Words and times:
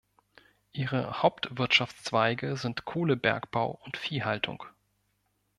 Ihre 0.71 1.21
Hauptwirtschaftszweige 1.21 2.57
sind 2.57 2.85
Kohlebergbau 2.85 3.79
und 3.85 3.97
Viehhaltung. 3.97 4.65